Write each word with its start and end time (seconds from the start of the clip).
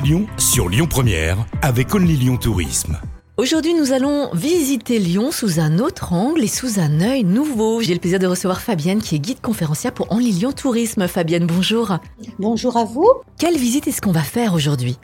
Lyon 0.00 0.26
sur 0.36 0.68
Lyon 0.68 0.86
Première 0.86 1.38
avec 1.62 1.94
Only 1.94 2.16
Lyon 2.16 2.36
Tourisme. 2.36 2.98
Aujourd'hui, 3.36 3.74
nous 3.74 3.92
allons 3.92 4.30
visiter 4.34 4.98
Lyon 4.98 5.30
sous 5.30 5.60
un 5.60 5.78
autre 5.78 6.12
angle 6.12 6.42
et 6.42 6.48
sous 6.48 6.78
un 6.80 7.00
œil 7.00 7.24
nouveau. 7.24 7.80
J'ai 7.80 7.94
le 7.94 8.00
plaisir 8.00 8.18
de 8.18 8.26
recevoir 8.26 8.60
Fabienne 8.60 9.00
qui 9.00 9.14
est 9.14 9.18
guide 9.18 9.40
conférencière 9.40 9.92
pour 9.92 10.12
Only 10.12 10.32
Lyon 10.32 10.52
Tourisme. 10.52 11.08
Fabienne, 11.08 11.46
bonjour. 11.46 11.98
Bonjour 12.38 12.76
à 12.76 12.84
vous. 12.84 13.08
Quelle 13.38 13.56
visite 13.56 13.88
est-ce 13.88 14.00
qu'on 14.00 14.12
va 14.12 14.22
faire 14.22 14.54
aujourd'hui? 14.54 14.98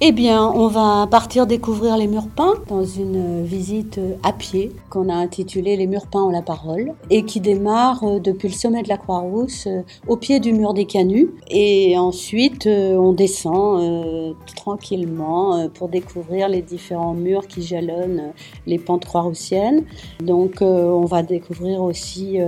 Eh 0.00 0.12
bien, 0.12 0.44
on 0.44 0.66
va 0.66 1.06
partir 1.08 1.46
découvrir 1.46 1.96
les 1.96 2.08
murs 2.08 2.28
peints 2.28 2.54
dans 2.68 2.84
une 2.84 3.44
visite 3.44 4.00
à 4.22 4.32
pied 4.32 4.72
qu'on 4.90 5.08
a 5.08 5.14
intitulée 5.14 5.76
Les 5.76 5.86
murs 5.86 6.06
peints 6.06 6.22
ont 6.22 6.30
la 6.30 6.42
parole 6.42 6.92
et 7.08 7.24
qui 7.24 7.40
démarre 7.40 8.02
euh, 8.02 8.18
depuis 8.18 8.48
le 8.48 8.54
sommet 8.54 8.82
de 8.82 8.88
la 8.88 8.96
Croix-Rousse 8.96 9.66
euh, 9.68 9.82
au 10.08 10.16
pied 10.16 10.40
du 10.40 10.52
mur 10.52 10.74
des 10.74 10.86
Canuts. 10.86 11.30
Et 11.48 11.96
ensuite, 11.96 12.66
euh, 12.66 12.96
on 12.96 13.12
descend 13.12 14.34
tranquillement 14.56 15.68
pour 15.70 15.88
découvrir 15.88 16.48
les 16.48 16.62
différents 16.62 17.14
murs 17.14 17.46
qui 17.46 17.62
jalonnent 17.62 18.32
les 18.66 18.78
pentes 18.78 19.04
croix-roussiennes. 19.04 19.84
Donc, 20.20 20.56
on 20.60 21.04
va 21.04 21.22
découvrir 21.22 21.82
aussi 21.82 22.38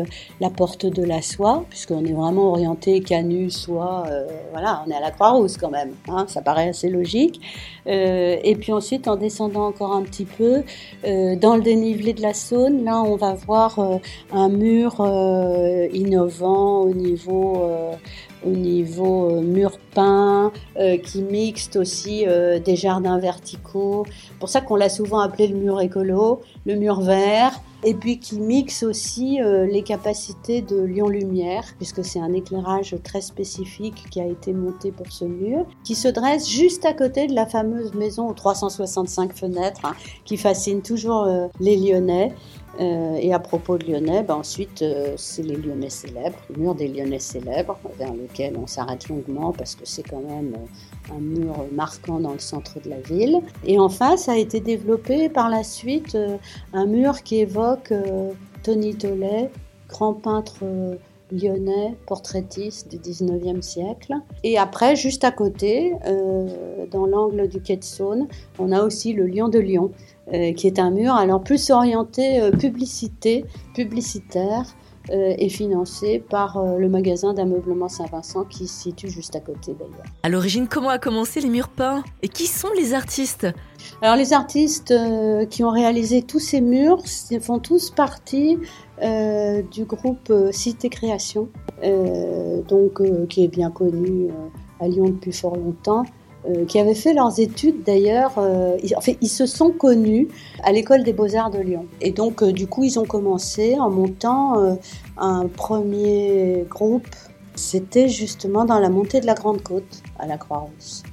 la 0.40 0.50
porte 0.50 0.86
de 0.86 1.02
la 1.02 1.22
soie, 1.22 1.64
puisqu'on 1.68 2.04
est 2.04 2.12
vraiment 2.12 2.50
orienté 2.50 3.00
Canut, 3.00 3.50
soie. 3.50 4.04
voilà, 4.52 4.82
on 4.86 4.90
est 4.90 4.94
à 4.94 5.00
la 5.00 5.10
Croix-Rousse 5.10 5.56
quand 5.56 5.70
même. 5.70 5.92
Hein, 6.08 6.26
ça 6.28 6.42
paraît 6.42 6.68
assez 6.68 6.88
logique. 6.88 7.27
Euh, 7.86 8.36
et 8.42 8.54
puis 8.54 8.72
ensuite, 8.72 9.08
en 9.08 9.16
descendant 9.16 9.66
encore 9.66 9.92
un 9.92 10.02
petit 10.02 10.24
peu, 10.24 10.62
euh, 11.06 11.36
dans 11.36 11.56
le 11.56 11.62
dénivelé 11.62 12.12
de 12.12 12.22
la 12.22 12.34
Saône, 12.34 12.84
là, 12.84 13.02
on 13.02 13.16
va 13.16 13.34
voir 13.34 13.78
euh, 13.78 13.96
un 14.32 14.48
mur 14.48 14.94
innovant 15.92 16.82
au 16.82 16.92
niveau 16.92 17.62
au 18.46 18.50
niveau 18.50 19.40
mur 19.40 19.78
peint, 19.94 20.52
qui 21.04 21.22
mixte 21.22 21.76
aussi 21.76 22.24
des 22.64 22.76
jardins 22.76 23.18
verticaux. 23.18 24.06
Pour 24.38 24.48
ça 24.48 24.60
qu'on 24.60 24.76
l'a 24.76 24.88
souvent 24.88 25.18
appelé 25.18 25.48
le 25.48 25.56
mur 25.56 25.80
écolo, 25.80 26.40
le 26.64 26.76
mur 26.76 27.00
vert 27.00 27.60
et 27.84 27.94
puis 27.94 28.18
qui 28.18 28.40
mixe 28.40 28.82
aussi 28.82 29.40
euh, 29.40 29.66
les 29.66 29.82
capacités 29.82 30.62
de 30.62 30.80
Lyon 30.80 31.08
Lumière, 31.08 31.64
puisque 31.76 32.04
c'est 32.04 32.20
un 32.20 32.32
éclairage 32.32 32.96
très 33.04 33.20
spécifique 33.20 34.04
qui 34.10 34.20
a 34.20 34.26
été 34.26 34.52
monté 34.52 34.90
pour 34.90 35.10
ce 35.12 35.24
mur, 35.24 35.64
qui 35.84 35.94
se 35.94 36.08
dresse 36.08 36.48
juste 36.48 36.84
à 36.84 36.92
côté 36.92 37.26
de 37.26 37.34
la 37.34 37.46
fameuse 37.46 37.94
maison 37.94 38.28
aux 38.28 38.34
365 38.34 39.32
fenêtres, 39.32 39.80
hein, 39.84 39.94
qui 40.24 40.36
fascine 40.36 40.82
toujours 40.82 41.24
euh, 41.24 41.46
les 41.60 41.76
Lyonnais. 41.76 42.34
Euh, 42.80 43.16
et 43.20 43.32
à 43.32 43.38
propos 43.38 43.76
de 43.76 43.86
Lyonnais, 43.86 44.22
ben 44.22 44.36
ensuite, 44.36 44.84
c'est 45.16 45.42
les 45.42 45.56
Lyonnais 45.56 45.90
célèbres, 45.90 46.38
le 46.50 46.60
mur 46.60 46.74
des 46.74 46.88
Lyonnais 46.88 47.18
célèbres, 47.18 47.78
vers 47.98 48.12
lequel 48.12 48.56
on 48.56 48.66
s'arrête 48.66 49.08
longuement 49.08 49.52
parce 49.52 49.74
que 49.74 49.84
c'est 49.84 50.04
quand 50.04 50.22
même 50.22 50.54
un 51.10 51.18
mur 51.18 51.54
marquant 51.72 52.20
dans 52.20 52.32
le 52.32 52.38
centre 52.38 52.80
de 52.80 52.90
la 52.90 53.00
ville. 53.00 53.40
Et 53.64 53.78
enfin, 53.78 54.16
ça 54.16 54.32
a 54.32 54.36
été 54.36 54.60
développé 54.60 55.28
par 55.28 55.50
la 55.50 55.64
suite 55.64 56.16
un 56.72 56.86
mur 56.86 57.22
qui 57.22 57.40
évoque 57.40 57.92
euh, 57.92 58.30
Tony 58.62 58.94
Tollet, 58.94 59.50
grand 59.88 60.14
peintre 60.14 60.56
euh, 60.62 60.96
lyonnais, 61.30 61.96
portraitiste 62.06 62.88
du 62.90 62.98
19e 62.98 63.62
siècle. 63.62 64.14
Et 64.44 64.58
après, 64.58 64.96
juste 64.96 65.24
à 65.24 65.30
côté, 65.30 65.94
euh, 66.06 66.86
dans 66.90 67.06
l'angle 67.06 67.48
du 67.48 67.60
quai 67.60 67.76
de 67.76 67.84
Saône, 67.84 68.28
on 68.58 68.72
a 68.72 68.82
aussi 68.82 69.12
le 69.12 69.26
Lion 69.26 69.48
de 69.48 69.58
Lyon, 69.58 69.90
qui 70.30 70.66
est 70.66 70.78
un 70.78 70.90
mur 70.90 71.14
alors 71.14 71.42
plus 71.42 71.70
orienté 71.70 72.50
publicité, 72.58 73.46
publicitaire, 73.74 74.76
et 75.10 75.48
financé 75.48 76.18
par 76.18 76.62
le 76.76 76.86
magasin 76.86 77.32
d'ameublement 77.32 77.88
Saint-Vincent 77.88 78.44
qui 78.44 78.66
se 78.66 78.82
situe 78.82 79.08
juste 79.08 79.34
à 79.36 79.40
côté 79.40 79.72
d'ailleurs. 79.72 80.04
À 80.22 80.28
l'origine, 80.28 80.68
comment 80.68 80.90
a 80.90 80.98
commencé 80.98 81.40
les 81.40 81.48
murs 81.48 81.70
peints? 81.70 82.04
Et 82.20 82.28
qui 82.28 82.46
sont 82.46 82.68
les 82.76 82.92
artistes? 82.92 83.46
Alors 84.02 84.16
les 84.16 84.32
artistes 84.32 84.90
euh, 84.90 85.44
qui 85.46 85.64
ont 85.64 85.70
réalisé 85.70 86.22
tous 86.22 86.38
ces 86.38 86.60
murs 86.60 87.02
font 87.40 87.58
tous 87.58 87.90
partie 87.90 88.58
euh, 89.02 89.62
du 89.62 89.84
groupe 89.84 90.30
euh, 90.30 90.52
Cité 90.52 90.88
Création, 90.88 91.48
donc 92.68 93.00
qui 93.28 93.44
est 93.44 93.48
bien 93.48 93.70
connu 93.70 94.28
à 94.80 94.88
Lyon 94.88 95.06
depuis 95.06 95.32
fort 95.32 95.56
longtemps. 95.56 96.04
qui 96.66 96.80
avaient 96.80 96.94
fait 96.94 97.14
leurs 97.14 97.38
études 97.38 97.84
d'ailleurs, 97.84 98.32
ils, 98.82 98.96
en 98.96 99.00
fait, 99.00 99.16
ils 99.20 99.28
se 99.28 99.46
sont 99.46 99.70
connus 99.70 100.26
à 100.64 100.72
l'école 100.72 101.04
des 101.04 101.12
beaux-arts 101.12 101.50
de 101.50 101.60
Lyon. 101.60 101.86
Et 102.00 102.10
donc, 102.10 102.42
du 102.42 102.66
coup, 102.66 102.82
ils 102.82 102.98
ont 102.98 103.04
commencé 103.04 103.78
en 103.78 103.90
montant 103.90 104.76
un 105.18 105.46
premier 105.46 106.66
groupe. 106.68 107.06
C'était 107.54 108.08
justement 108.08 108.64
dans 108.64 108.80
la 108.80 108.88
montée 108.88 109.20
de 109.20 109.26
la 109.26 109.34
Grande 109.34 109.62
Côte, 109.62 110.02
à 110.18 110.26
la 110.26 110.36
Croix-Rousse. 110.36 111.04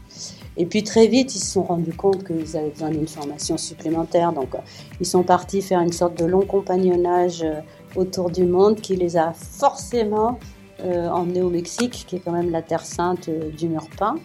Et 0.58 0.66
puis 0.66 0.84
très 0.84 1.08
vite, 1.08 1.36
ils 1.36 1.40
se 1.40 1.52
sont 1.52 1.64
rendus 1.64 1.94
compte 1.94 2.24
qu'ils 2.24 2.56
avaient 2.56 2.70
besoin 2.70 2.90
d'une 2.90 3.08
formation 3.08 3.58
supplémentaire. 3.58 4.32
Donc, 4.32 4.56
euh, 4.56 4.60
ils 5.00 5.06
sont 5.06 5.24
partis 5.24 5.62
faire 5.62 5.82
une 5.82 5.92
sorte 5.92 6.18
de 6.18 6.26
long 6.26 6.46
compagnonnage 6.46 7.44
euh, 7.44 7.60
autour 7.96 8.30
du 8.30 8.46
monde 8.46 8.76
qui 8.76 8.96
les 8.96 9.18
a 9.18 9.34
forcément 9.34 10.40
euh, 10.82 11.10
emmenés 11.10 11.42
au 11.42 11.50
Mexique, 11.50 12.06
qui 12.08 12.18
est 12.18 12.20
quand 12.20 12.32
même 12.32 12.52
la 12.52 12.62
terre 12.62 12.86
sainte 12.86 13.30
du 13.30 13.68
mur 13.68 13.88
peint. 13.98 14.16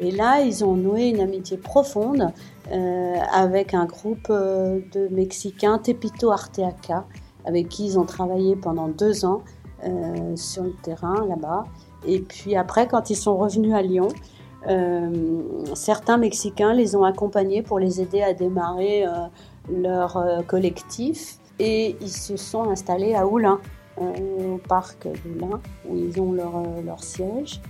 Et 0.00 0.10
là, 0.10 0.40
ils 0.40 0.64
ont 0.64 0.74
noué 0.74 1.08
une 1.08 1.20
amitié 1.20 1.56
profonde 1.56 2.32
avec 3.32 3.72
un 3.72 3.86
groupe 3.86 4.28
de 4.28 5.08
Mexicains, 5.10 5.78
Tepito 5.78 6.30
Arteaca, 6.30 7.06
avec 7.46 7.68
qui 7.70 7.86
ils 7.86 7.98
ont 7.98 8.04
travaillé 8.04 8.56
pendant 8.56 8.88
deux 8.88 9.24
ans 9.24 9.42
sur 10.36 10.64
le 10.64 10.74
terrain 10.82 11.26
là-bas. 11.26 11.64
Et 12.06 12.20
puis 12.20 12.56
après, 12.56 12.86
quand 12.86 13.08
ils 13.08 13.16
sont 13.16 13.36
revenus 13.38 13.74
à 13.74 13.80
Lyon, 13.80 14.08
certains 15.74 16.16
Mexicains 16.16 16.74
les 16.74 16.96
ont 16.96 17.04
accompagnés 17.04 17.62
pour 17.62 17.78
les 17.78 18.00
aider 18.00 18.22
à 18.22 18.34
démarrer 18.34 19.06
euh, 19.06 19.10
leur 19.70 20.16
euh, 20.16 20.42
collectif 20.42 21.38
et 21.58 21.96
ils 22.00 22.10
se 22.10 22.36
sont 22.36 22.64
installés 22.64 23.14
à 23.14 23.26
Oulin 23.26 23.60
au 24.00 24.58
parc 24.58 25.08
d'Oulin 25.24 25.60
où 25.88 25.96
ils 25.96 26.20
ont 26.20 26.30
leur, 26.30 26.62
leur 26.86 27.02
siège 27.02 27.60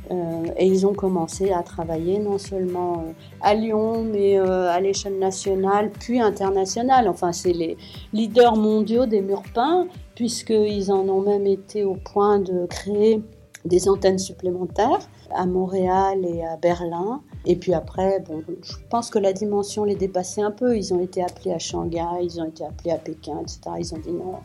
et 0.59 0.67
ils 0.67 0.87
ont 0.87 0.93
commencé 0.93 1.53
à 1.53 1.63
travailler 1.63 2.19
non 2.19 2.37
seulement 2.37 3.03
à 3.41 3.55
Lyon 3.55 4.05
mais 4.05 4.37
à 4.37 4.79
l'échelle 4.79 5.19
nationale 5.19 5.89
puis 5.89 6.21
internationale. 6.21 7.09
Enfin, 7.09 7.33
c'est 7.33 7.55
les 7.55 7.79
leaders 8.13 8.57
mondiaux 8.57 9.07
des 9.07 9.23
murs 9.23 9.43
peints 9.55 9.87
puisqu'ils 10.17 10.93
en 10.93 11.09
ont 11.09 11.23
même 11.23 11.47
été 11.47 11.85
au 11.85 11.95
point 11.95 12.39
de 12.39 12.67
créer 12.67 13.23
des 13.69 13.89
antennes 13.89 14.19
supplémentaires 14.19 14.99
à 15.35 15.47
Montréal 15.47 16.25
et 16.25 16.45
à 16.45 16.57
Berlin. 16.57 17.23
Et 17.45 17.57
puis 17.57 17.75
après, 17.75 18.21
bon, 18.21 18.43
je 18.63 18.73
pense 18.91 19.11
que 19.11 19.19
la 19.19 19.33
dimension 19.33 19.85
les 19.85 19.95
dépassait 19.95 20.43
un 20.43 20.51
peu. 20.51 20.77
Ils 20.77 20.93
ont 20.93 21.01
été 21.01 21.23
appelés 21.23 21.53
à 21.53 21.59
Shanghai, 21.59 22.23
ils 22.23 22.41
ont 22.41 22.47
été 22.47 22.65
appelés 22.65 22.91
à 22.91 22.99
Pékin, 22.99 23.39
etc. 23.41 23.61
Ils 23.79 23.95
ont 23.95 23.99
dit 23.99 24.13
non, 24.13 24.37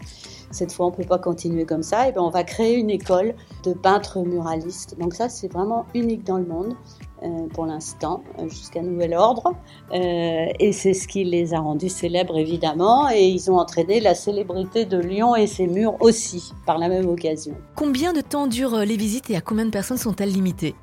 cette 0.51 0.71
fois 0.71 0.87
on 0.87 0.91
ne 0.91 0.95
peut 0.95 1.03
pas 1.03 1.19
continuer 1.19 1.65
comme 1.65 1.83
ça. 1.83 2.07
Et 2.07 2.11
bien 2.11 2.21
on 2.21 2.29
va 2.29 2.43
créer 2.43 2.75
une 2.75 2.89
école 2.89 3.33
de 3.63 3.73
peintres 3.73 4.19
muralistes. 4.19 4.97
Donc 4.99 5.13
ça, 5.15 5.29
c'est 5.29 5.51
vraiment 5.51 5.85
unique 5.93 6.23
dans 6.25 6.37
le 6.37 6.45
monde. 6.45 6.75
Euh, 7.23 7.47
pour 7.53 7.65
l'instant, 7.65 8.21
euh, 8.37 8.49
jusqu'à 8.49 8.81
nouvel 8.81 9.13
ordre. 9.13 9.55
Euh, 9.93 10.45
et 10.59 10.73
c'est 10.73 10.93
ce 10.93 11.07
qui 11.07 11.23
les 11.23 11.53
a 11.53 11.59
rendus 11.59 11.87
célèbres, 11.87 12.37
évidemment. 12.37 13.09
Et 13.09 13.27
ils 13.27 13.49
ont 13.49 13.57
entraîné 13.57 14.01
la 14.01 14.13
célébrité 14.13 14.83
de 14.83 14.97
Lyon 14.97 15.33
et 15.33 15.47
ses 15.47 15.67
murs 15.67 15.95
aussi, 16.01 16.51
par 16.65 16.77
la 16.77 16.89
même 16.89 17.07
occasion. 17.07 17.55
Combien 17.77 18.11
de 18.11 18.19
temps 18.19 18.47
durent 18.47 18.79
les 18.79 18.97
visites 18.97 19.29
et 19.29 19.37
à 19.37 19.41
combien 19.41 19.65
de 19.65 19.69
personnes 19.69 19.97
sont-elles 19.97 20.33
limitées? 20.33 20.75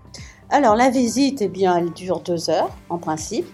Alors, 0.48 0.76
la 0.76 0.88
visite, 0.88 1.42
eh 1.42 1.48
bien, 1.48 1.76
elle 1.76 1.92
dure 1.92 2.20
deux 2.20 2.48
heures, 2.48 2.70
en 2.88 2.96
principe. 2.96 3.46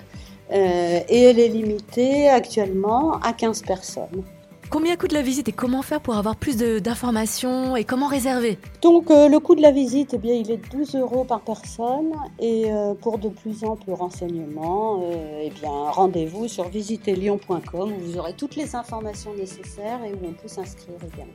et 0.50 1.22
elle 1.22 1.40
est 1.40 1.48
limitée 1.48 2.28
actuellement 2.28 3.18
à 3.20 3.32
15 3.32 3.62
personnes. 3.62 4.22
Combien 4.68 4.96
coûte 4.96 5.12
la 5.12 5.22
visite 5.22 5.48
et 5.48 5.52
comment 5.52 5.82
faire 5.82 6.00
pour 6.00 6.16
avoir 6.16 6.34
plus 6.36 6.56
d'informations 6.56 7.76
et 7.76 7.84
comment 7.84 8.08
réserver? 8.08 8.58
Donc 8.82 9.10
euh, 9.10 9.28
le 9.28 9.38
coût 9.38 9.54
de 9.54 9.62
la 9.62 9.70
visite, 9.70 10.14
eh 10.14 10.18
bien, 10.18 10.34
il 10.34 10.50
est 10.50 10.56
de 10.56 10.68
12 10.76 10.96
euros 10.96 11.24
par 11.24 11.40
personne 11.40 12.12
et 12.40 12.64
euh, 12.66 12.94
pour 12.94 13.18
de 13.18 13.28
plus 13.28 13.62
amples 13.64 13.92
renseignements, 13.92 15.02
euh, 15.04 15.42
eh 15.44 15.50
bien, 15.50 15.70
rendez-vous 15.70 16.48
sur 16.48 16.68
visitelion.com 16.68 17.92
où 17.92 18.00
vous 18.00 18.18
aurez 18.18 18.32
toutes 18.32 18.56
les 18.56 18.74
informations 18.74 19.34
nécessaires 19.34 20.00
et 20.04 20.12
où 20.12 20.28
on 20.28 20.32
peut 20.32 20.48
s'inscrire 20.48 20.96
également. 20.96 21.32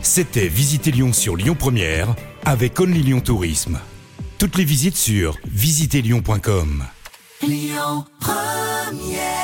C'était 0.00 0.48
Visiter 0.48 0.92
Lyon 0.92 1.12
sur 1.12 1.36
Lyon 1.36 1.56
Première 1.58 2.14
avec 2.46 2.80
Only 2.80 3.02
Lyon 3.02 3.20
Tourisme. 3.20 3.78
Toutes 4.38 4.56
les 4.56 4.64
visites 4.64 4.96
sur 4.96 5.36
visitelion.com. 5.46 6.84
Lyon 7.42 8.04
Première 8.20 9.43